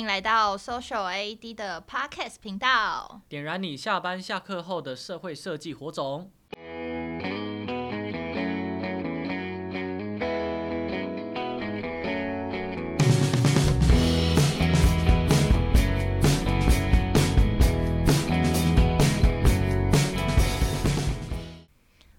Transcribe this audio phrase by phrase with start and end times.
[0.00, 6.30] 欢迎来到 Social AED 的 Podcast 频道，点燃你下班下课后的社会设计火种。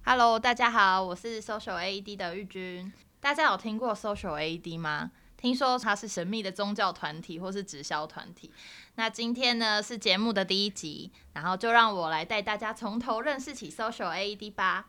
[0.05, 2.93] Hello，大家好，我是 Social AED 的玉君。
[3.19, 5.09] 大家有听过 Social AED 吗？
[5.41, 8.53] 听说它是神秘的宗教团体或是直销团体。
[8.95, 14.85] 那今天呢是节目的第一集，然后就让我来带大家从头认识起 Social AED 吧。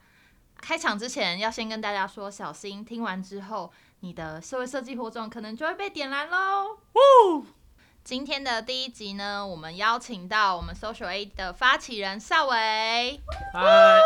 [0.60, 6.77] 开场之前要先跟大家说，小心听完之后，你的社会设计火种可能就会被点燃喽。
[8.05, 13.21] 今天的第一集呢，我们邀请到我们 Social AED 的发起人邵伟。
[13.55, 14.01] 嗨，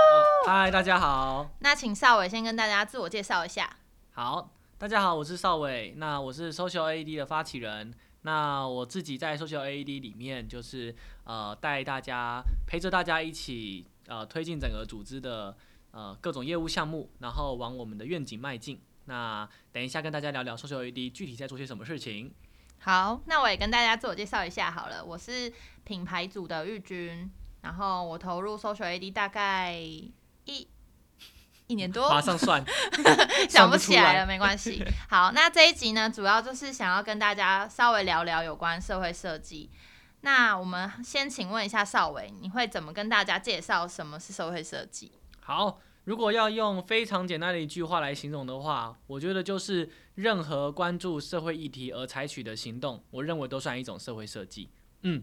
[0.47, 1.51] 嗨，大家好。
[1.59, 3.77] 那请邵伟先跟大家自我介绍一下。
[4.13, 4.56] 好。
[4.79, 7.95] 大家好，我是邵伟，那我是 Social AED 的发起人。
[8.21, 10.95] 那我自己在 Social AED 里面，就是
[11.25, 15.57] 呃带大家陪着大家一起呃推进整个组织的
[15.93, 18.79] 呃各种业务项目，然后往我们的愿景迈进。
[19.07, 22.35] 那等一下跟大家聊聊 Social AED 具体在做些什么事情。
[22.81, 25.51] 好，那我也跟大家自我介绍一下好了，我是
[25.85, 27.31] 品牌组的玉君，
[27.63, 29.73] 然后我投入 Social AED 大概
[30.45, 30.69] 一。
[31.69, 32.65] 一年多，马上算，
[33.51, 34.85] 想不起来了，没关系。
[35.11, 39.71] 好，那这一集呢，主要就是想要跟大家稍微聊聊有关社会设计。
[40.21, 45.13] 那我们先请问一下邵伟，你会怎么跟大家介绍什么是社会设计？
[45.41, 54.71] 好，如果要用非常简单的一句话来形容的话，我觉得就是任何关注社会议题而采取的行动，我认为都算一种社会设计。
[55.03, 55.23] 嗯，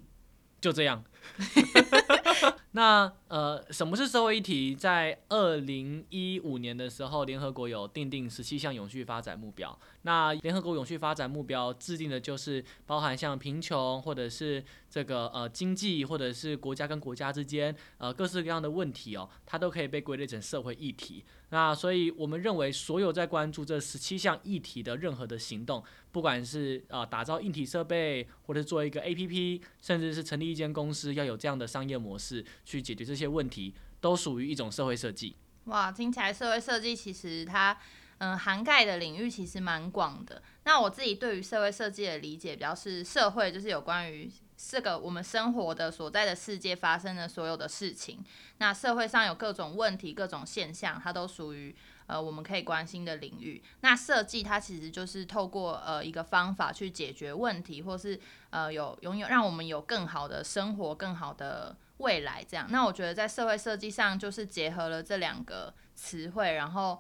[0.61, 1.03] 就这样。
[2.75, 4.75] 那呃，什么是社会议题？
[4.75, 9.77] 在二零一五年的时候，联合国有订定十七项永续发展目标。
[10.01, 21.23] 那联合国永续发展目标制定的就是包含像贫穷，或者是这个呃经济，或者是国家跟国家之间呃各式各样的问题哦，它都可以被归类成社会议题。
[21.49, 35.35] 那所以我们认为，所有在关注这十七项议题的任何的行动，不管是呃打造硬体设备，或者做一个 APP，甚至是成立一间公司，要有这样的商业模式去解决这些问题，都属于一种社会设计。
[35.65, 37.77] 哇，听起来社会设计其实它
[38.19, 40.41] 嗯、涵盖的领域其实蛮广的。
[40.63, 44.31] 那我自己对于社会设计的理解，比较是社会就是有关于。
[44.55, 48.23] 这个我们生活的所在的世界发生的所有的事情，
[48.59, 51.75] 那社会上有各种问题、各种现象，它都属于
[52.07, 53.61] 呃我们可以关心的领域。
[53.81, 58.19] 那设计它其实就是透过呃一个方法去解决问题，或是
[58.49, 62.67] 呃有拥有让我们有更好的生活、更好的未来这样。
[62.69, 66.99] 那我觉得在社会设计上就是结合了这两个词汇，然后。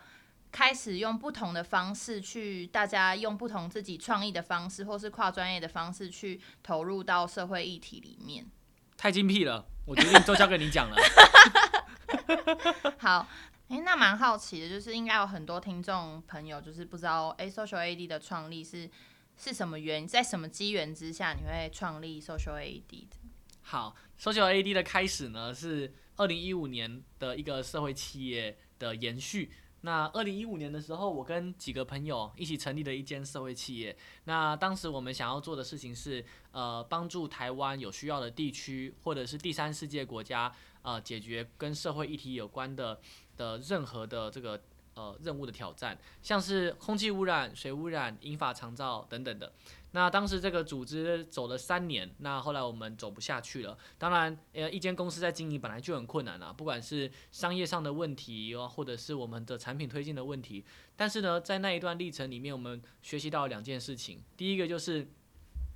[0.55, 8.45] 开始用不同的方式去，大家用不同自己创意的方式，或是跨专业的方式去投入到社会议题里面。
[8.95, 10.95] 太精辟了，我决定都交给你讲了。
[12.99, 13.27] 好，
[13.69, 18.89] 诶、那蛮好奇的，就是应该有很多听众朋友就是不知道，诶、，Social AD 的创立是
[19.35, 23.07] 是什么原因，在什么机缘之下你会创立 Social AD 的？
[23.61, 29.51] 好，Social AD 的开始呢是二零一五年的一个社会企业的延续。
[29.85, 33.93] 那二零一五年的时候，我跟几个朋友一起成立了一间社会企业。
[34.23, 40.49] 那当时我们想要做的事情是，呃，帮助台湾有需要的地区或者是第三世界国家，
[40.83, 43.01] 呃，解决跟社会议题有关的
[43.37, 44.61] 的任何的这个
[44.95, 49.51] 呃任务的挑战，像是空气污染、水污染、银发长照等等的。
[49.95, 53.77] 那当时这个组织走了三年，那后来我们走不下去了。
[53.99, 60.65] 当然，呃，一间公司在经营本来就很困难了，不管是商业上的问题，或者是我们的产品推进的问题。
[60.95, 64.23] 但是呢，在那一段历程里面，我们学习到两件事情。
[64.35, 65.07] 第一个就是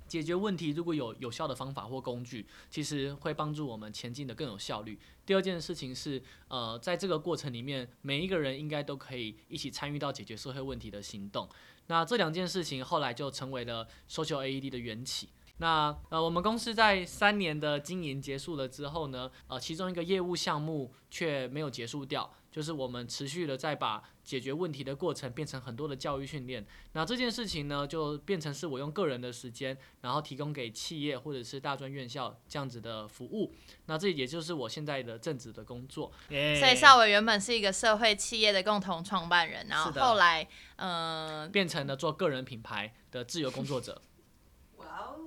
[0.08, 4.98] 解决问题，如果有有效的方法或工具，其实会帮助我们前进的更有效率。
[5.26, 11.48] 第二件事情是，呃，在这个过程里面，每一个人应该都可以一起参与到解决社会问题的行动。
[11.86, 15.28] 那这两件事情后来就成为了 Social AED 的缘起。
[15.58, 26.64] 那呃，我们公司在三年的经营结束了之后呢，呃，其中一个业务项目却没有结束掉，就是我们持续的在把解决问题的过程变成很多的教育训练。
[26.92, 33.52] 那这件事情呢，就变成是我用个人的时间，然后提供给企业或者是大专院校这样子的服务。
[33.86, 36.12] 那这也就是我现在的正职的工作。
[36.30, 36.60] Yeah.
[36.60, 40.46] 所以邵伟原本是一个社会企业的共同创办人，然后后来
[40.76, 44.00] 嗯、呃、变成了做个人品牌的自由工作者。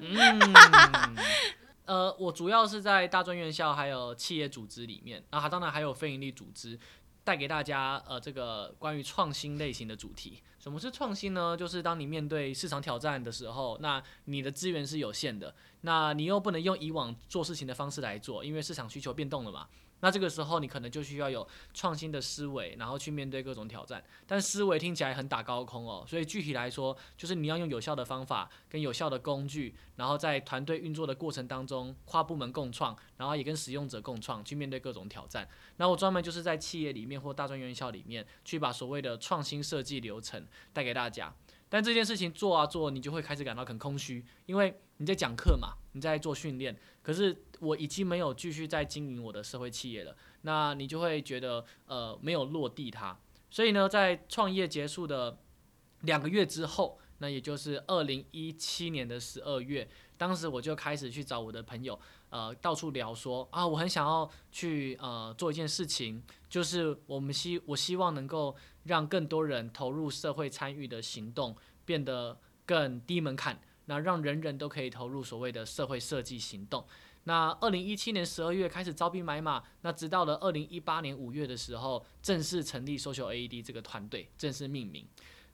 [0.01, 1.15] 嗯，
[1.85, 6.77] 呃，我主要是在大专院校还有企业组织里面，然后当然还有非营利组织。
[7.23, 10.41] 带给大家呃这个关于创新类型的主题。
[10.57, 11.55] 什么是创新呢？
[11.55, 19.67] 就是当你面对市场挑战的时候，那你的资源是有限的，那你又不能用以往做事情的方式来做，因为市场需求变动了嘛。
[20.01, 24.03] 那这个时候，你可能就需要有创新的思维，然后去面对各种挑战。
[24.27, 35.47] 但思维听起来很打高空哦，所以具体来说，就是你要用有效的方法跟有效的工具，然后在团队运作的过程当中，跨部门共创，然后也跟使用者共创，去面对各种挑战。
[35.77, 41.33] 那我专门就是在企业里面或大专院校里面，去把所谓的创新设计流程带给大家。
[41.69, 53.17] 但这件事情做啊做，你就会开始感到很空虚，因为你在讲课嘛，你在做训练，可是我已经没有继续在经营我的社会企业了，那你就会觉得呃没有落地它。
[53.49, 55.39] 所以呢，在创业结束的
[56.01, 61.99] 两个月之后，那也就是二零一七年的十二月，当时我就开始去找我的朋友，
[62.29, 76.85] 呃，到处聊说啊，我很想要去呃做一件事情，就是我们希我希望能够让更多人投入社会参与的行动变得更低门槛，那让人人都可以投入所谓的社会设计行动。
[77.25, 85.05] 那二零一七年十二月开始招兵买马，那直到了二零一八年五月的时候，正式成立 Social AED 这个团队，正式命名。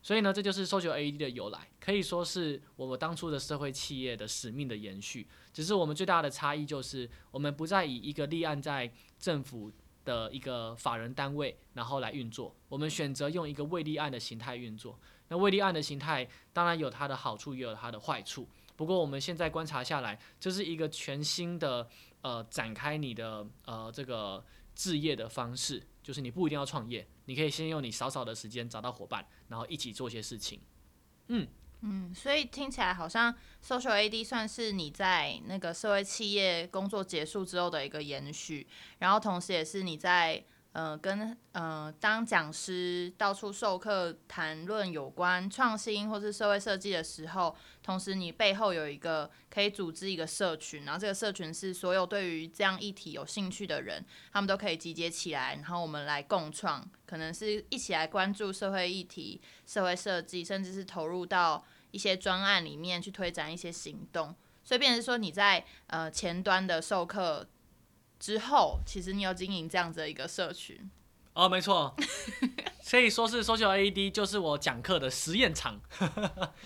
[0.02, 5.28] 所以呢，这就是 Social AED 的由来，可以说是我们当初的社会企业的使命的延续。
[5.52, 8.90] 只是我们最大的差异就是，我们不再以一个立案在
[9.20, 9.70] 政府
[10.06, 12.56] 的一个法人单位，然后来运作。
[12.70, 14.98] 我们选择用一个未立案的形态运作。
[15.30, 18.48] 那未立案的形态当然有它的好处，也有它的坏处。
[18.76, 21.88] 不过我们现在观察下来，这是一个全新的
[22.22, 24.46] 呃展开你的呃这个
[24.76, 27.08] 置业的方式，就是你不一定要创业。
[27.26, 30.62] 你可以先用你少少的时间找到伙伴，然后一起做些事情。
[31.28, 31.48] 嗯
[31.82, 38.68] 嗯，所以听起来好像 Social AD 算是你在那个社会企业工作结束之后的一个延续，
[39.00, 40.46] 然后同时也是你在。
[40.78, 64.36] 呃，跟呃当讲师到处授课谈论有关创新或是社会设计的时候，同时你背后有一个可以组织一个社群，然后这个社群是所有对于这样议题有兴趣的人，他们都可以集结起来，然后我们来共创，可能是一起来关注社会议题、社会设计，甚至是投入到一些专案里面去推展一些行动。
[64.64, 67.48] 所以，变成说你在呃前端的授课。
[68.20, 70.90] 之后，其实你有经营这样子的一个社群
[71.34, 71.96] 哦，没错，
[72.90, 75.80] 可以说是 Social AED 就是我讲课的实验场。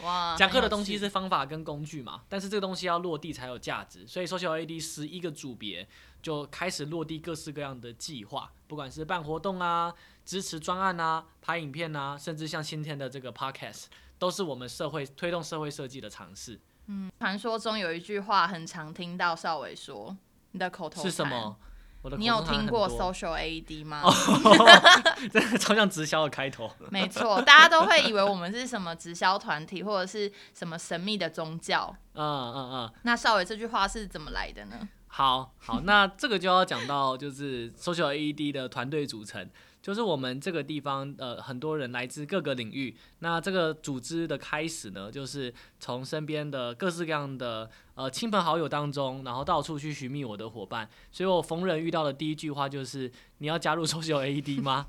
[0.01, 5.86] 哇， 讲课的东西是方法跟工具嘛，但是这个东西要落地才有价值，所以 Social AED 十一个组别
[6.21, 9.94] 就开始落地各式各样的计划，不管是办活动啊、
[10.24, 13.88] 支持专案啊、拍影片啊，甚至像今天的这个 Podcast，
[14.18, 16.57] 都是我们社会推动社会设计的尝试。
[16.86, 20.15] 嗯，传说中有一句话很常听到少伟说。
[20.51, 21.56] 你的口头禅是什么？
[22.18, 24.01] 你有听过 Social AED 吗？
[25.31, 26.68] 这个超像直销的开头。
[26.89, 31.95] 没错，大家都会以为我们是什么直销团体，或者是什么神秘的宗教。
[32.13, 32.94] 嗯嗯嗯。
[33.03, 34.89] 那少伟这句话是怎么来的呢？
[35.07, 39.48] 好好，那这个就要讲到就是 Social AED 的团队组成。
[39.81, 42.95] 就是我们这个地方，呃，很多人来自各个领域。
[43.19, 50.89] 那这个组织的开始呢，就是从身边的各式各样的呃亲朋好友当中，然后到处去寻觅我的伙伴。
[51.11, 54.85] 所以我逢人遇到的第一句话就是：“你要加入 Social AED 吗？”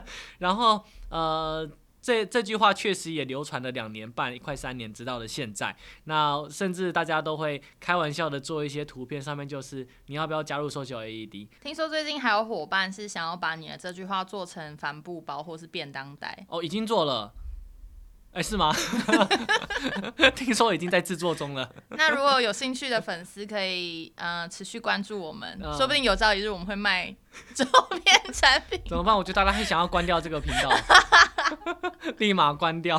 [0.38, 1.68] 然后呃。
[2.06, 5.74] 这这句话确实也流传了两年半，快三年，直到了现在。
[6.04, 11.48] 那甚至大家都会开玩笑的做一些图片，上面就是你要不要加入 Social AED？
[11.60, 16.46] 听说最近还有伙伴是想要把你的这句话做成帆布包或是便当袋。
[16.48, 17.32] 哦，已经做了。
[18.36, 18.70] 哎，是吗？
[20.36, 21.66] 听说已经在制作中了。
[21.88, 27.14] 那如果有兴趣的粉丝，可以呃持续关注我们，嗯、说不定有朝一日我们会卖
[27.54, 27.64] 周
[28.04, 28.78] 边产品。
[28.86, 29.16] 怎么办？
[29.16, 30.70] 我觉得大家会想要关掉这个频道，
[32.18, 32.98] 立马关掉。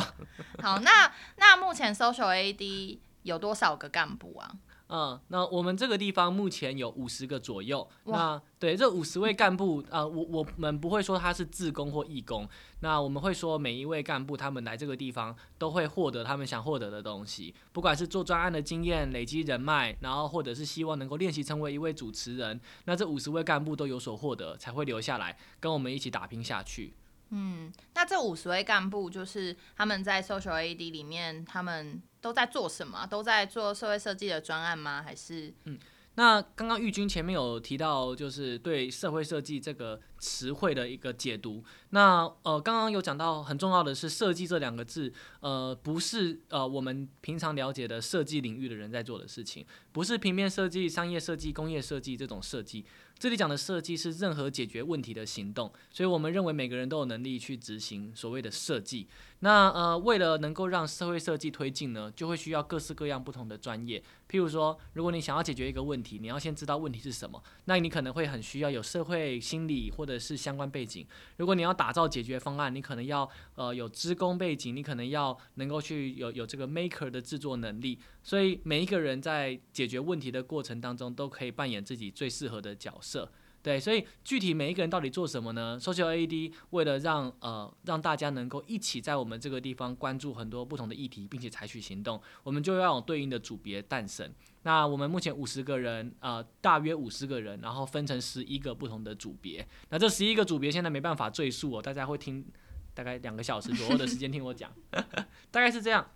[0.64, 4.50] 好，那那目前 Social AED 有多少个干部啊？
[4.90, 7.88] 嗯，那我们这个地方目前有五十个左右。
[8.06, 12.48] 那对这五十位干部，呃，我我们不会说他是自工或义工。
[12.80, 22.60] 那我们会说每一位干部他们来这个地方都会获得他们想获得的东西，不管是做专案的经验、累积人脉，然后或者是希望能够练习成为一位主持人。
[22.86, 26.94] 那这五十位干部都有所获得，才会留下来跟我们一起打拼下去。
[27.30, 33.08] 嗯，那这五十位干部就是他们在 Social AED 里面，他们都在做什么？
[33.08, 35.02] 都在做社会设计的专案吗？
[35.02, 35.80] 还是嗯？
[36.16, 41.64] 那刚刚玉君前面有提到，就是对社会设计这个词汇的一个解读。
[41.92, 52.84] 那呃，刚刚有讲到很重要的是“设计”这两个字，呃，不是呃我们平常了解的设计领域的人在做的事情，不是平面设计、商业设计、工业设计这种设计。
[53.20, 59.08] 这里讲的设计是任何解决问题的行动，所以我们认为每个人都有能力去执行所谓的设计。
[59.40, 64.02] 那呃，为了能够让社会设计推进呢，就会需要各式各样不同的专业。
[64.28, 71.06] 譬如说，如果你想要解决一个问题，你要先知道问题是什么，那你可能会很需要有社会心理或者是相关背景。
[71.38, 78.00] 如果你要打造解决方案，你可能要呃有资工背景，你可能要能够去有有这个 maker 的制作能力。
[78.24, 83.32] 所以每一个人在解决问题的过程当中，都可以扮演自己最适合的角色。
[83.68, 94.34] 对，所以具体每一个人到底做什么呢？Social AED 为了让呃让大家能够一起在我们这个地方关注很多不同的议题，并且采取行动，我们就要有对应的组别诞生。
[94.64, 99.68] 那我们目前五十个人，呃，大约五十个人，然后分成十一个不同的组别。
[99.90, 102.46] 那这十一个组别现在没办法赘述哦，大家会听
[102.94, 104.72] 大概两个小时左右的时间听我讲，
[105.52, 106.10] 大概是这样。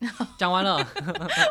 [0.36, 0.76] 讲完了，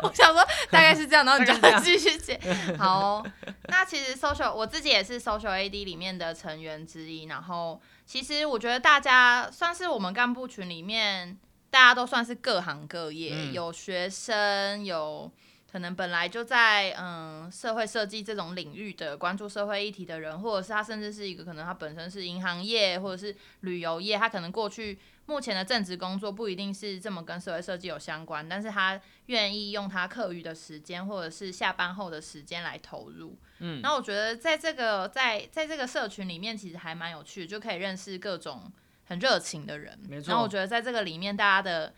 [0.02, 2.78] 我想说大概是这样，然后你就继续讲。
[2.78, 3.26] 好哦，
[3.68, 11.36] 那其实 social 我自己也是 social AD 里面的成员之一，然后其实我觉得大家算是我们干部群里面，
[11.70, 15.30] 大家都算是各行各业，嗯、有学生，有
[15.74, 24.96] 可能本来就在嗯社会设计这种领域的关注社会议题的人，或者是他甚至是一个可能他本身是银行业或者是旅游业，他可能过去。
[25.26, 33.36] 目前的正职工作不一定是这么跟社会设计有相关，但是他愿意用他课余的时间或者是下班后的时间来投入。
[33.58, 38.70] 嗯，那我觉得在这个在在这个社群里面，其实还蛮有趣的，就可以认识各种
[39.06, 39.98] 很热情的人。
[40.08, 40.28] 没错。
[40.28, 41.92] 然后我觉得在这个里面，大家的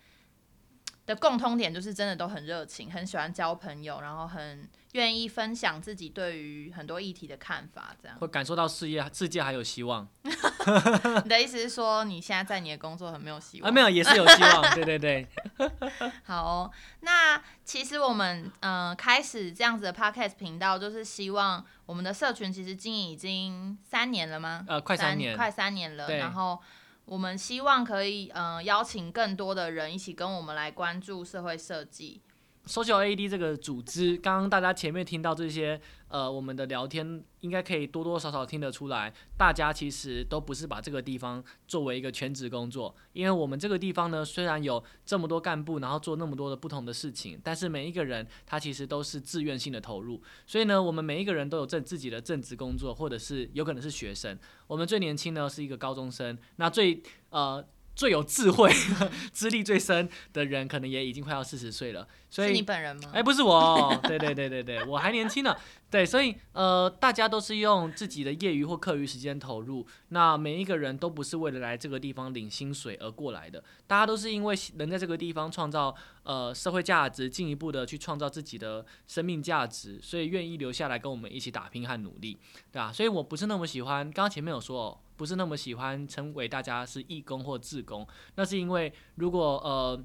[1.07, 10.07] 的共通点就是真的都很热情，很喜欢交朋友，然后很愿意分享自己对于很多议题的看法，这样会感受到事业世界还有希望。
[11.23, 13.71] 你的意思是说你现在在你的工作很没有希望？
[13.71, 14.75] 啊，没有，也是有希望。
[14.75, 15.27] 对对对。
[16.25, 16.71] 好哦，
[17.01, 24.65] 那其实我们嗯、呃、开始这样子的 podcast 频道，就是希望我们的社群其实经营已经三年了吗？
[24.67, 26.09] 呃，快三年，快三年了。
[26.17, 26.61] 然后。
[27.07, 32.21] 我们希望可以，呃，邀请更多的人一起跟我们来关注社会设计。
[32.67, 54.37] Social AD 这个组织，刚刚大家前面听到这些，呃，我们的聊天应该可以多多少少听得出来，大家其实都不是把这个地方作为一个全职工作，因为我们这个地方呢，虽然有这么多干部，然后做那么多的不同的事情，但是每一个人他其实都是自愿性的投入，所以呢，我们每一个人都有正自己的正职工作，或者是有可能是学生。
[54.67, 57.65] 我们最年轻呢是一个高中生，那最呃。
[57.97, 58.71] 最有智慧、
[59.33, 62.07] 资历最深的人，可能也已经快要四十岁了。
[62.29, 63.11] 所以是你本人吗？
[63.15, 65.57] 哎，不是我，对对对对对， 我还年轻呢。
[65.89, 69.87] 对，所以呃，大家都是用自己的业余或课余时间投入。
[70.09, 82.37] 那每一个人都不是为了来这个地方领薪水而过来的，大家都是因为能在这个地方创造呃社会价值，进一步的去创造自己的生命价值，所以愿意留下来跟我们一起打拼和努力，
[82.71, 82.93] 对吧？
[82.93, 90.05] 所以我不是那么喜欢，刚刚前面有说，不是那么喜欢称为大家是义工或志工，那是因为如果呃。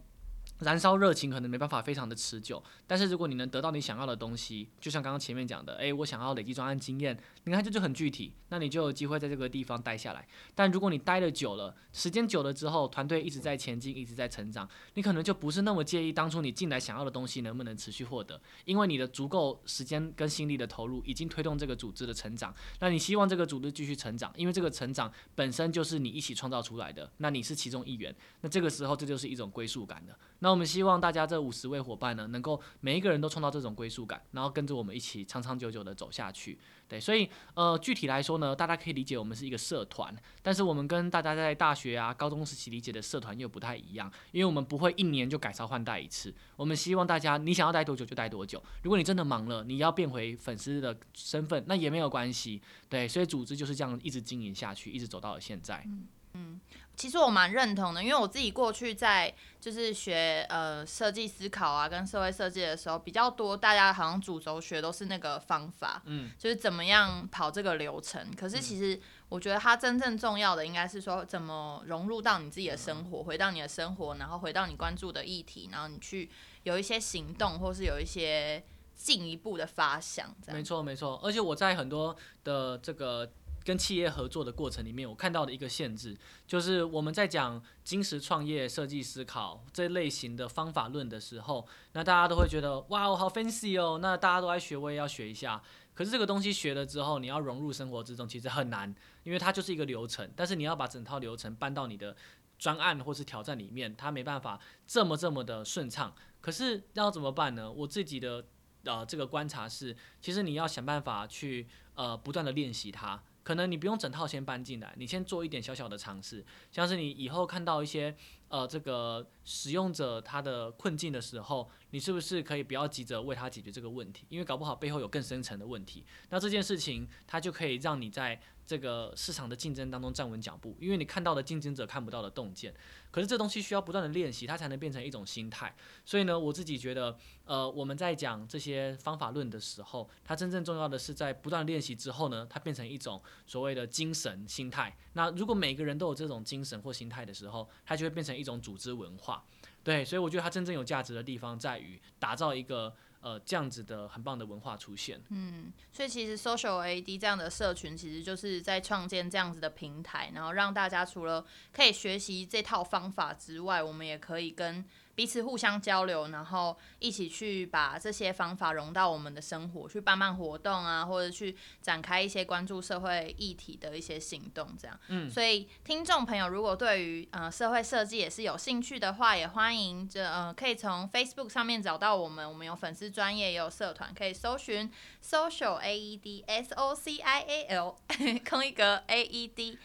[0.62, 10.28] 燃烧热情可能没办法非常的持久，但是如果你能得到你想要的东西，就像刚刚前面讲的，诶，我想要累积专案经验，你看这就很具体，那你就有机会在这个地方待下来。
[10.54, 22.54] 但如果你待的久了，时间久了之后，团队一直在前进，一直在成长，你可能就不是那么介意当初你进来想要的东西能不能持续获得，因为你的足够时间跟心力的投入已经推动这个组织的成长。
[22.80, 30.16] 那你希望这个组织继续成长，因为这个成长本身就是你一起创造出来的，那你是其中一员，那这个时候这就是一种归属感的。
[30.44, 36.58] 那我们希望大家这五十位伙伴呢，能够每一个人都创造这种归属感，然后跟着我们一起长长久久的走下去。
[36.88, 46.34] 对，所以呃，具体来说呢，大家可以理解我们是一个社团，但是我们跟大家在大学啊、高中时期理解的社团又不太一样，因为我们不会一年就改朝换代一次。
[46.56, 48.62] 我们希望大家，你想要待多久就待多久。
[48.82, 52.60] 如果你真的忙了，你要变回粉丝的身份，那也没有关系。
[52.90, 55.84] 对，所以组织就是这样一直经营下去，一直走到了现在。
[55.86, 56.08] 嗯。
[56.34, 56.62] 嗯
[56.96, 68.30] 其实我蛮认同的，因为我自己过去在就是学呃设计思考啊，跟社会设计的时候比较多，大家好像主轴学都是那个方法，嗯，就是怎么样跑这个流程。
[68.36, 76.30] 可是其实我觉得它真正重要的应该是说怎么融入到你自己的生活，回到你的生活，然后回到你关注的议题，然后你去
[76.64, 78.64] 有一些行动，或是有一些
[78.96, 80.32] 进一步的发想。
[80.48, 83.32] 没错没错，而且我在很多的这个。
[83.64, 95.62] 跟企业合作的过程里面，我看到的一个限制，就是我们在讲金石创业、设计思考这类型的方法论的时候，那大家都会觉得哇，我好 fancy 哦，那大家都在学，我也要学一下。
[95.94, 100.32] 可是这个东西学了之后，你要融入生活之中，其实很难，因为它就是一个流程。
[100.36, 102.16] 但是你要把整套流程搬到你的
[102.58, 106.14] 专案或是挑战里面，它没办法这么这么的顺畅。
[106.40, 107.72] 可是要怎么办呢？
[107.72, 108.46] 我自己的。
[108.84, 113.22] 呃这个观察是，其实你要想办法去呃不断的练习它。
[113.44, 118.16] 可能你不用整套先搬进来，你先做一点小小的尝试，像是你以后看到一些
[118.50, 124.26] 呃这个使用者他的困境的时候，你是不是可以不要急着为他解决这个问题？
[124.30, 126.06] 因为搞不好背后有更深层的问题。
[126.30, 128.40] 那这件事情它就可以让你在
[128.72, 132.74] 这个市场的竞争当中站稳脚步，因为你看到的竞争者看不到的洞见。
[133.12, 135.76] 可是这东西需要不断的练习，它才能变成一种心态。
[136.06, 144.96] 所以呢，我自己觉得，呃，我们在讲这些方法论的时候，它真正重要的是在不断练习之后呢，它变成一种所谓的精神心态。
[145.12, 149.44] 那如果每个人都有这种精神或心态的时候，它就会变成一种组织文化。
[149.84, 152.96] 对，所以我觉得它真正有价值的地方在于打造一个。
[153.22, 155.22] 呃，这样子的很棒的文化出现。
[155.30, 164.86] 嗯，所以其实 Social AD 这样的社群，其实就是在创建这样子的平台，然后让大家除了可以学习这套方法之外，我们也可以跟。
[165.16, 175.00] 彼此互相交流，然后一起去把这些方法融到我们的生活，去办办活动啊，或者去展开一些关注社会议题的一些行动，这样。
[175.08, 184.92] 嗯，所以听众朋友如果对于呃社会设计也是有兴趣的话，也欢迎这呃可以从 Facebook 上面找到我们，我们有粉丝专业，也有社团，可以搜寻
[185.24, 187.98] Social AED S O C I A L
[188.50, 189.78] 空一格 AED。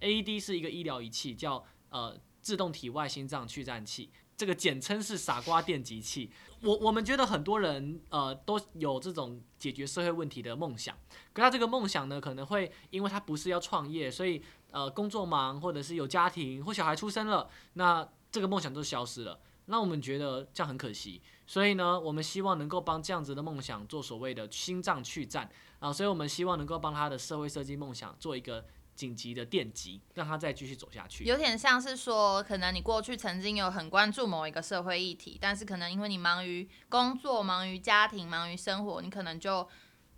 [0.00, 4.10] AED 是一个医疗仪器，叫呃自动体外心脏去颤器。
[4.42, 6.28] 这个简称是傻瓜电极器。
[6.62, 10.98] 我我们觉得很多人呃都有这种解决社会问题的梦想，
[11.32, 19.38] 可他这个梦想呢，可能会因为他不是要创业，所以呃工作忙，或者是有家庭或小孩出生了，那这个梦想就消失了。
[19.66, 28.64] 那我们觉得这样很可惜，所以呢，我们希望能够帮这样子的梦想做所谓的心脏去颤啊，所以我们希望能够帮他的社会设计梦想做一个。
[28.94, 31.24] 紧急的电击，让他再继续走下去。
[31.24, 39.66] 有点像是说，可能你过去曾经有很关注某一个社会议题，但是可能因为你忙于工作、忙于家庭、忙于生活，你可能就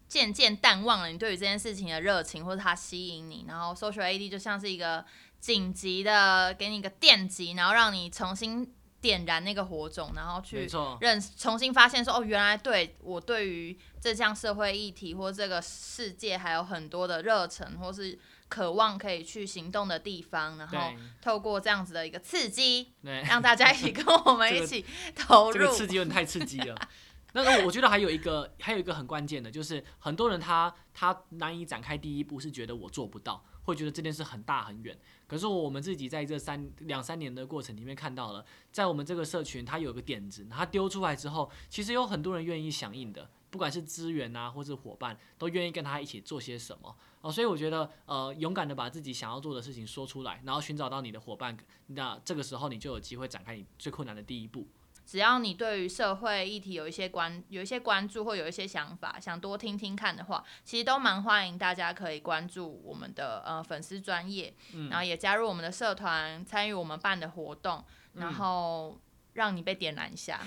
[0.09, 3.47] 渐渐淡忘了你对于这件事情的热情，或者它吸引你。
[3.49, 5.05] 然后，Social AD 就像是一个
[5.39, 10.69] 紧急的，给你一个电击，然后让你重新点燃那个火种，然后去
[11.01, 18.19] 认重新发现说，哦，原来对我对于这项社会议题或这个世界还有很多的热忱，或是。
[18.49, 25.53] 渴望可以去行动的地方，然后透过这样子的一个刺激，让大家一起跟我们 一起投入。
[25.53, 26.77] 这个、这个刺激有点太刺激了。
[27.37, 34.97] 那个我觉得还有一个，还有一个很关键的，就是很多人他他难以展开第一步，是觉得我做不到，会觉得这件事很大很远。
[35.27, 43.29] 可是我们自己在这三两三年的过程里面看到了，在我们这个社群，他有个点子，他丢出来之后，其实有很多人愿意响应的。
[43.51, 51.57] 不管是资源啊，或是伙伴，都愿意跟他一起做些什么哦，所以我觉得，呃，勇敢的把自己想要做的事情说出来，然后寻找到你的伙伴，
[51.87, 54.67] 那这个时候你就有机会展开你最困难的第一步。
[55.07, 67.83] 只要你对于社会议题有一些关，有一些关注或有一些想法，想多听听看的话，其实都蛮欢迎大家可以关注我们的呃粉丝专业，嗯，然后也加入我们的社团，参与我们办的活动，
[68.13, 69.01] 然后。
[69.35, 70.41] 让你被点燃一下，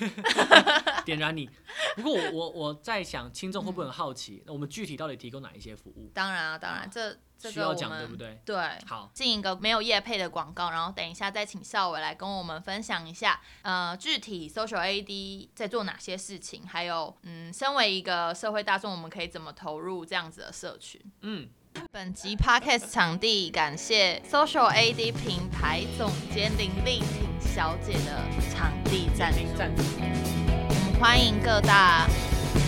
[1.05, 1.49] 点燃你。
[1.95, 6.09] 不过我我我在想，听众会不会很好奇，那、嗯、我们具体到底提供哪一些服务？
[6.13, 8.39] 当然啊，当然，啊、这这个需要讲对不对？
[8.45, 8.55] 对，
[8.87, 21.01] 好，进一个没有业配的广告，然后等一下再请少伟来跟我们分享一下，呃，具体 Social AD 在做哪些事情，还有嗯，身为一个社会大众，我们可以怎么投入这样子的社群？
[21.21, 21.49] 嗯。
[21.91, 27.26] 本集 Podcast 场地感谢 Social AD 品牌总监林丽婷
[27.57, 28.21] 小姐的
[28.53, 32.05] 场地赞助，我们欢迎各大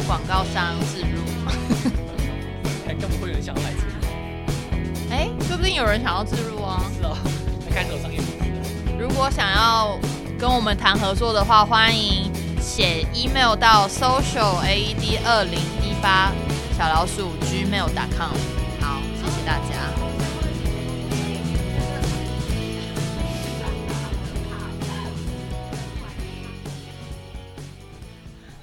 [0.08, 1.22] 广告商置入。
[2.88, 5.12] 哎，根本会有人想要来置入？
[5.12, 6.82] 哎，说不定有人想要置入啊。
[6.98, 7.16] 是哦，
[7.70, 8.98] 开始有商业模式。
[9.00, 9.96] 如果想要
[10.40, 16.32] 跟我们谈合作的话，欢迎写 email 到 social aed 二零一八
[16.76, 18.34] 小老鼠 gmail.com。
[18.82, 19.99] 好，谢谢大家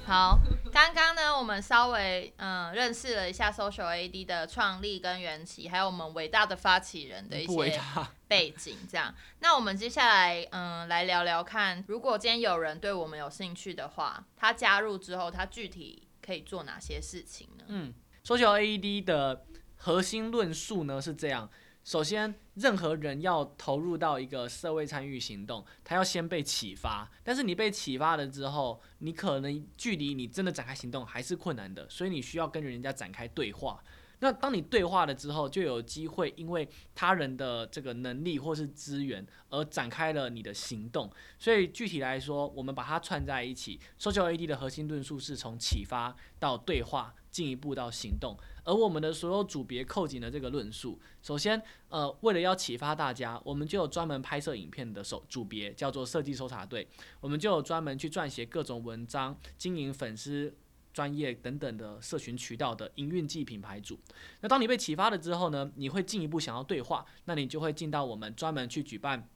[0.07, 0.39] 好，
[0.71, 7.77] 刚刚呢，我们稍微嗯认识了一下 Social AD 的创立跟缘起，还有我们伟大的发起人的一些
[8.25, 8.77] 背景。
[8.89, 17.65] 这样， 那我们接下来嗯来聊聊看，如果今天有人对我们有兴趣的话，他加入之后，他具体可以做哪些事情呢？
[17.67, 17.93] 嗯
[18.25, 19.43] ，Social AD 的。
[19.79, 21.47] 核心论述呢是这样：
[21.87, 27.09] 首先，任何人要投入到一个社会参与行动，他要先被启发。
[27.23, 33.81] 但是你被启发了之后，你可能距离你真的展开行动还是困难的，所以你需要跟人家展开对话。
[34.19, 41.09] 那当你对话了之后，就有机会因为他人的这个能力或是资源而展开了你的行动。
[41.39, 48.37] 所以具体来说，我们把它串在一起，Social AD 的核心论述是从启发到对话，进一步到行动。
[48.63, 50.99] 而我们的所有组别扣紧了这个论述。
[51.21, 56.87] 首先，呃，为了要启发大家，我们就有专门拍摄影片的手组别，叫做设计搜查队。
[57.21, 60.55] 我们就有专门去撰写各种文章、经营粉丝。
[60.93, 63.99] 专业等等的社群渠道的营运暨品牌组，
[64.41, 69.29] 那当你被启发了之后呢，你会进一步想要对话，那你就会进到我们专门去举办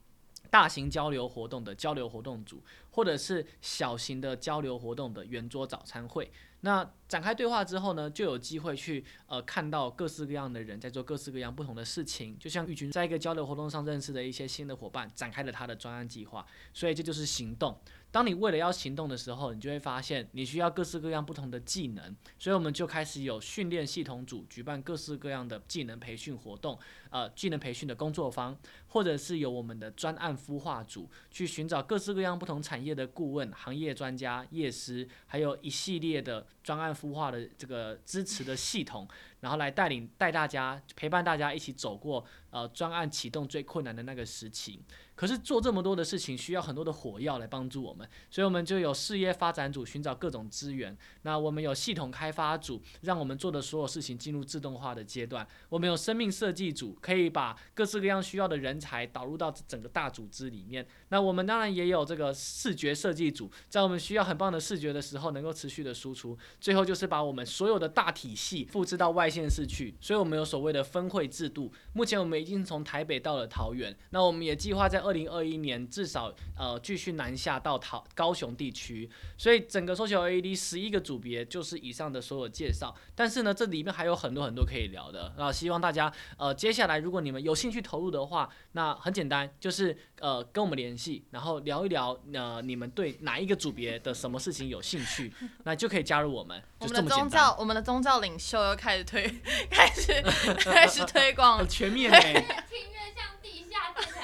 [0.50, 6.32] 大型交流活动的交流活动组，或者是小型的交流活动的圆桌早餐会。
[6.62, 17.78] 那展开对话之后呢，就有机会去呃看到各式各样的人在做各式各样不同的事情，就像玉群在一个交流活动上认识的一些新的伙伴，展开了他的专案计划，所以这就是行动。
[18.10, 28.54] 当你为了要行动的时候，你就会发现你需要各式各样不同的技能，所以我们就开始有训练系统组举办各式各样的技能培训活动，呃，技能培训的工作坊，
[28.88, 39.06] 或者是由我们的专案孵化组去寻找各式各样不同产业的顾问、行业专家、业师，还有一系列的专案孵化的这个支持的系统，
[39.42, 44.80] 然后来带领带大家陪伴大家一起走过呃专案启动最困难的那个时期。
[45.14, 50.96] 可是做这么多的事情需要很多的火药来帮助我们，所以我们就有事业发展组寻找各种资源。
[51.20, 55.46] 那我们有系统开发组，让我们做的所有事情进入自动化的阶段。
[55.68, 60.84] 我们有生命设计组，可以把各式各样需要的人才导入到整个大组织里面。
[61.10, 66.36] 那我们当然也有这个视觉设计组，在我们需要很棒的视觉的时候，能够持续的输出。
[66.58, 69.94] 最后就是把我们所有的大体系复制到外县市去。
[70.00, 71.72] 所以我们有所谓的分会制度。
[71.94, 82.94] 目前我们已经从台北到了桃园，那我们也计划在二零二一年至少呃继续南下到桃高雄地区，所以整个 Social AD 十一个组别就是以上的所有介绍。
[83.14, 95.32] 但是呢，这里面还有很多很多可以聊的那，希望大家呃接下来如果你们有兴趣投入的话，那很简单，就是呃跟我们联系，然后聊一聊呃你们对哪一个组别的什么事情有兴趣，
[95.64, 96.62] 那就可以加入我们。
[96.78, 99.21] 我们的宗教，我们的宗教领袖又开始推，
[99.70, 100.22] 开始
[100.58, 102.44] 开始推广，很全面哎。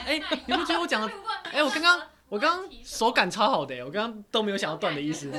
[0.06, 1.12] 哎，你不觉得我讲的？
[1.52, 5.30] 哎，我刚刚我刚刚手感超好的，我刚刚都没有想要断的意思。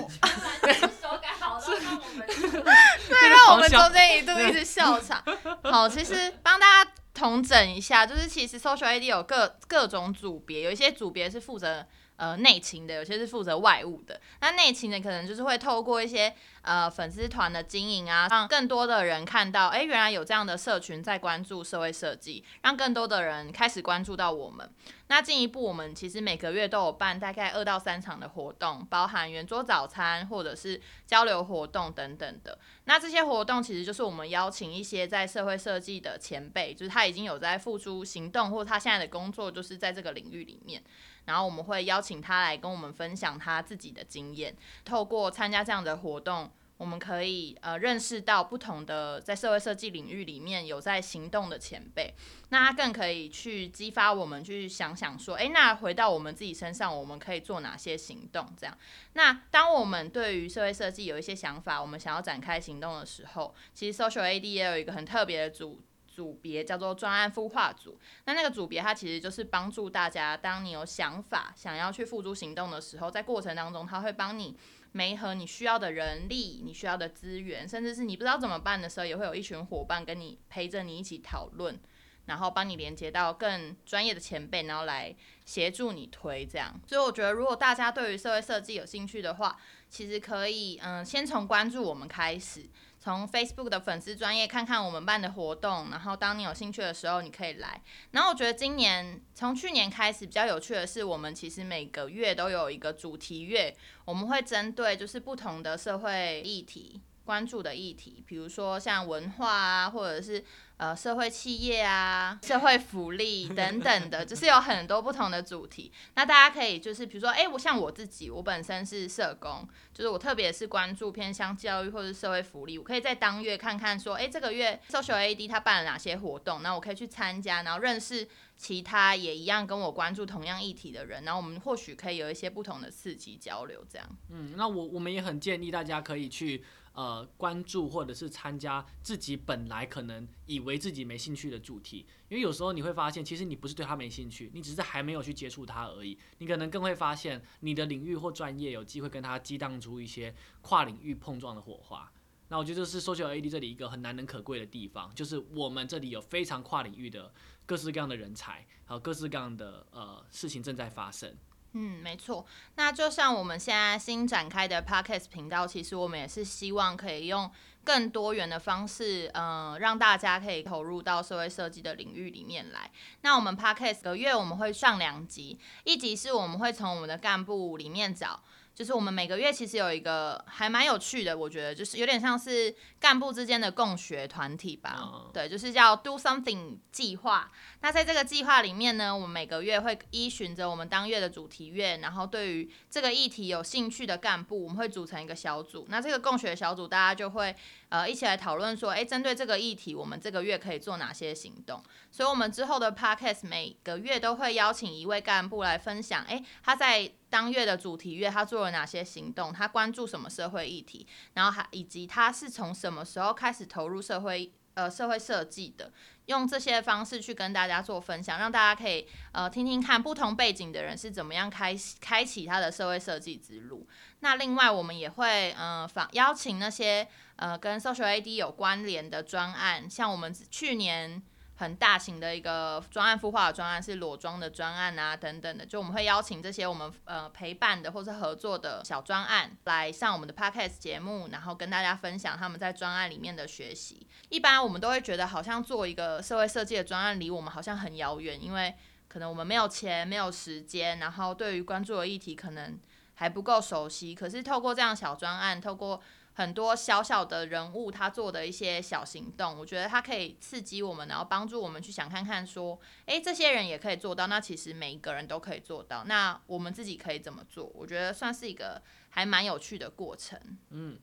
[0.61, 5.23] 对， 手感好，让我们对，让我们中间一度一直笑场。
[5.63, 11.85] 好，其实帮大家统整一下，就是其实 Social AD 有各各种组别，有一些组别是负责。
[12.19, 24.69] 呃，内勤的有些是负责外务的，那内勤的可能就是会透过一些呃粉丝团的经营啊，让更多的人看到，哎，原来有这样的社群在关注社会设计，让更多的人开始关注到我们。
[25.07, 32.59] 那进一步，我们其实每个月都有办大概二到三场的活动，包含圆桌早餐或者是交流活动等等的。
[32.83, 40.83] 那这些活动其实就是我们邀请一些在社会设计的前辈，就是他已经有在付出行动，或他现在的工作就是在这个领域里面。
[41.29, 44.55] 然后我们会邀请他来跟我们分享他自己的经验。
[44.83, 52.15] 透过参加这样的活动，我们可以呃认识到不同的在社会设计领域里面有在行动的前辈。
[52.49, 58.51] 那他更可以去激发我们去想想说，诶，那回到我们自己身上，我们可以做哪些行动？
[58.57, 58.75] 这样。
[59.13, 65.79] 那当我们对于社会设计有一些想法，我们想要展开行动的时候，其实 Social AD 也有一个很特别的组。
[66.19, 74.57] 组别叫做专案孵化组，那那个组别它其实就是帮助大家，当你有想法想要去付诸行动的时候，在过程当中，它会帮你
[74.91, 81.79] 媒合你需要的人力、你需要的资源，甚至是你不知道怎么办的时候，也会有一群伙伴跟你陪着你一起讨论，
[82.25, 86.77] 然后帮你连接到更专业的前辈，然后来协助你推这样。
[86.85, 89.57] 所以我觉得，如果大家对于社会设计有兴趣的话，
[89.89, 92.67] 其实可以嗯，先从关注我们开始。
[93.09, 97.81] 从 Facebook 的粉丝专业看看我们办的活动，然后当你有兴趣的时候，你可以来。
[98.11, 107.01] 然后我觉得今年从去年开始比较有趣的是，我们其实每个月都有一个主题月，我们会针对就是不同的社会议题。
[107.25, 110.43] 关注的议题，比如说像文化啊，或者是
[110.79, 115.91] 呃社会企业啊、 社会福利等等的， 就是有很多不同的主题。
[116.15, 134.07] 那大家可以就是比如说，哎，我像我自己，我本身是社工，就是我特别是关注偏向教育或者社会福利，我可以在当月看看说，哎，这个月 Social AD 他办了哪些活动，那我可以去参加，然后认识其他也一样跟我关注同样议题的人，然后我们或许可以有一些不同的刺激交流，这样。
[134.29, 136.63] 嗯，那我我们也很建议大家可以去。
[136.99, 146.19] 呃，关注或者是参加自己本来可能以为自己没兴趣的主题，因为有时候你会发现，其实你不是对他没兴趣，你只是还没有去接触他而已。
[146.39, 152.11] 你可能更会发现，你的领域或专业有机会跟他激荡出一些跨领域碰撞的火花。
[152.49, 157.33] 那我觉得这是 Social AD 这里一个很难能可贵的地方，就是我们这里有非常跨领域的
[157.65, 161.33] 各式各样的人才，还有各式各样的呃事情正在发生。
[161.73, 162.45] 嗯，没错。
[162.75, 167.49] 那就像我们现在新展开的 Podcast 频道，其实我们也是希望可以用
[167.83, 172.89] 更多元的方式，嗯、呃，让大家可以投入到社会设计的领域里面来。
[173.21, 178.41] 那我们 Podcast 个月我们会上两集，一集是我们会从我们的干部里面找。
[178.73, 184.97] 就是我们每个月其实有一个还蛮有趣的，我觉得就是有点像是干部之间的共学团体吧。
[185.01, 185.33] Oh.
[185.33, 187.51] 对，就是叫 Do Something 计划。
[187.81, 195.85] 那在这个计划里面呢，我们每个月会依循着我们当月的主题月，然后对于这个议题有兴趣的干部，我们会组成一个小组。
[195.89, 197.53] 那这个共学小组大家就会
[197.89, 201.83] 呃一起来讨论说，诶，针对这个议题，我们这个月可以做哪些行动？
[202.11, 209.53] 所以，我们之后的 Podcast 每个月都会邀请一位干部来分享，诶，他在当月的主题月，他做了哪些行动？
[209.53, 211.05] 他关注什么社会议题？
[211.33, 215.91] 然后还以及他是从什么时候开始投入社会呃社会设计的？
[216.25, 223.87] 用这些方式去跟大家做分享，让大家可以呃听听看不同背景的人是怎么样开开启他的社会设计之路。
[224.19, 231.21] 那另外我们也会呃访邀请那些呃跟 Social AD 有关联的专案，像我们去年。
[231.59, 244.07] 很大型的一个专案孵化的专案是裸装的专案啊，等等的，就我们会邀请这些我们呃陪伴的或是合作的小专案来上我们的 podcast 节目，然后跟大家分享他们在专案里面的学习。
[244.29, 248.73] 一般我们都会觉得好像做一个社会设计的专案离我们好像很遥远，因为
[249.09, 252.79] 可能我们没有钱、没有时间，然后对于关注的议题可能
[253.15, 254.15] 还不够熟悉。
[254.15, 256.01] 可是透过这样小专案，透过
[256.39, 267.69] 很多小小的人物，他做的一些小行动，我觉得他可以刺激我们，然后帮助我们去想看看，说，诶，这些人也可以做到，那其实每一个人都可以做到，那我们自己可以怎么做？
[267.75, 270.39] 我觉得算是一个还蛮有趣的过程。
[270.69, 270.97] 嗯，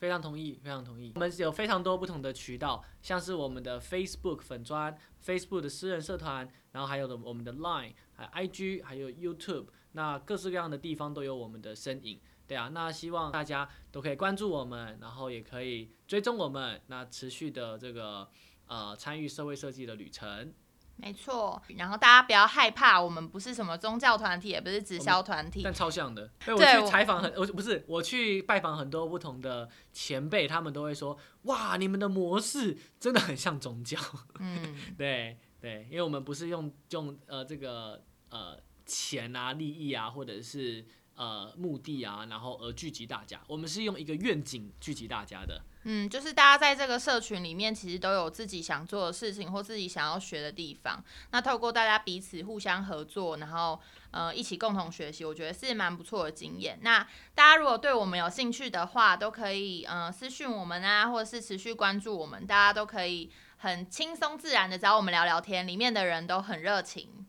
[0.00, 1.12] 非常同意，非常同意。
[1.14, 12.20] 我们有非常多不同的渠道，像是我们的 Facebook 粉专、Facebook 的私人社团，然后还有我们的 Line、还 IG，还有 YouTube，那各式各样的地方都有我们的身影。
[12.52, 18.28] 对啊，那希望大家都可以关注我们，然后也可以追踪我们，那持续的这个
[18.66, 20.52] 呃参与社会设计的旅程。
[20.96, 26.30] 没错，然后大家不要害怕，我们不是什么宗教团体，也不是直销团体，但超像的。
[26.44, 33.98] 对，我去采访很，我不是我去拜访很多不同的前辈，他们都会说，哇，你们的模式真的很像宗教。
[34.40, 40.84] 嗯， 对对，因为我们不是用用呃这个呃钱啊、利益啊，或者是。
[41.14, 45.62] 呃，目的啊，然后而聚集大家，我们是用一个愿景聚集大家的。
[45.84, 51.04] 嗯，就是大家在这个社群里面，其实都有自己想做的事情或自己想要学的地方。
[51.32, 53.78] 那透过大家彼此互相合作，然后
[54.10, 56.78] 呃一起共同学习，我觉得是蛮不错的经验。
[56.82, 67.26] 那大家如果对我们有兴趣的话，都可以呃私讯我们啊，或者是持续关注我们，大家都可以很轻松自然的找我们聊聊天，里面的人都很热情。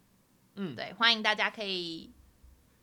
[0.56, 2.12] 嗯，对，欢迎大家可以。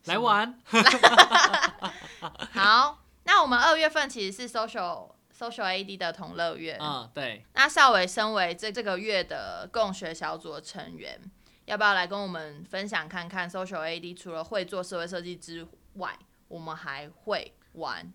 [0.05, 0.59] 来玩，
[2.53, 7.45] 好，那我们二月份其实是 social social AD 的同乐月，嗯，对。
[7.53, 11.19] 那少伟身为这这个月的共学小组的成员，
[11.65, 18.11] 要不要来跟我们分享看看 social AD 除了会做社会设计之外，我们还会玩？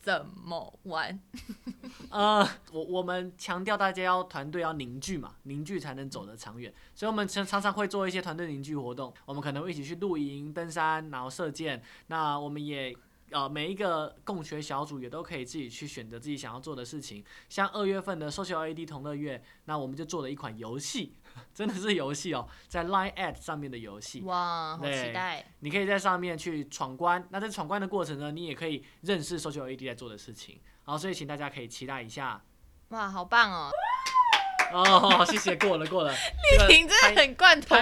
[0.00, 1.20] 怎么玩？
[2.10, 6.72] 呃，我我们强调大家要团队要凝聚嘛，凝聚才能走得长远。
[6.94, 9.12] 所以，我们常常常会做一些团队凝聚活动。
[9.26, 11.82] 我们可能会一起去露营、登山，然后射箭。
[12.06, 12.96] 那我们也
[13.30, 17.22] 呃每一个共学小组也都可以自己去选择自己想要做的事情。
[17.48, 21.14] 像二月份的 Social AD 同乐月，那我们就做了一款游戏。
[21.54, 25.44] 真的是游戏哦，在 Line at 上面的游戏哇，好期待！
[25.60, 32.42] 你可以在上面去闯关，那在闯关的过程呢，你也可以认识 Social AD 在做的事情，好，所以请大家可以期待一下。
[32.88, 33.70] 哇，好棒哦！
[34.72, 36.12] 哦，谢谢，过了过了，
[36.68, 37.76] 丽婷真的很罐头，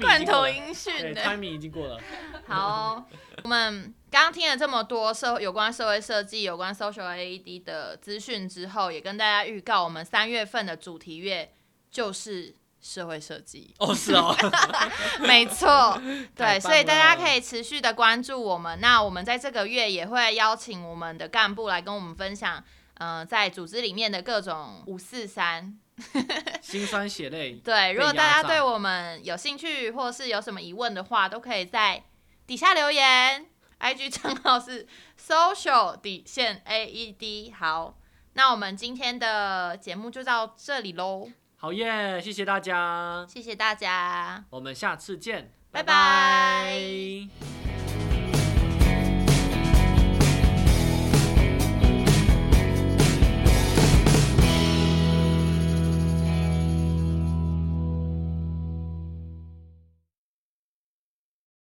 [0.00, 2.00] 罐头音讯的，timing 已经过了。
[2.46, 3.04] 好哦，
[3.44, 11.52] 我们刚刚听了这么多社有关社会设计、有关 social AED 的资讯之后，也跟大家预告，我们三月份的主题月
[11.90, 12.56] 就是。
[12.84, 14.36] 社会设计哦，是哦，
[15.26, 15.98] 没错，
[16.36, 18.78] 对，所以大家可以持续的关注我们。
[18.78, 22.62] 那我们在这个月也会邀请我们的干部来跟我们分享，
[22.98, 25.78] 呃，在组织里面的各种五四三，
[26.60, 27.54] 辛酸血泪。
[27.64, 32.04] 对，如果大家对我们有兴趣或是有什么疑问的话，都可以在
[32.46, 33.46] 底下留言。
[33.80, 34.86] IG 账号是
[35.18, 37.54] social 底线 AED。
[37.54, 37.96] 好，
[38.34, 41.30] 那我们今天的节目就到这里喽。
[41.64, 42.20] 好耶！
[42.20, 45.94] 谢谢大家，谢谢大家，我们下次见，拜拜。
[45.94, 47.63] 拜拜。